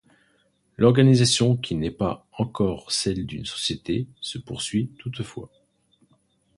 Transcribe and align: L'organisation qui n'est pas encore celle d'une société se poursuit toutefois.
L'organisation 0.77 1.55
qui 1.55 1.75
n'est 1.75 1.91
pas 1.91 2.27
encore 2.35 2.91
celle 2.91 3.27
d'une 3.27 3.45
société 3.45 4.07
se 4.19 4.39
poursuit 4.39 4.89
toutefois. 4.97 5.51